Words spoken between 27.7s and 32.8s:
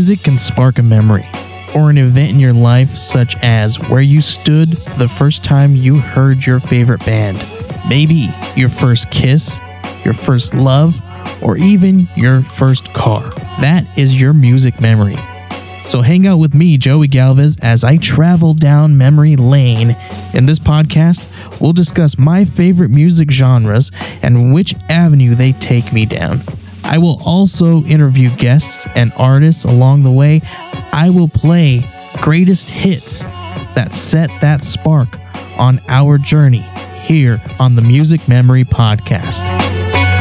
interview guests and artists along the way. I will play greatest